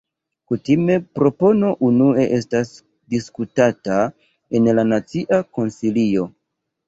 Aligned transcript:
Kutime 0.51 0.93
propono 1.17 1.67
unue 1.87 2.23
estas 2.37 2.71
diskutata 3.15 3.99
en 4.61 4.71
la 4.79 4.87
Nacia 4.93 5.39
Konsilio. 5.59 6.27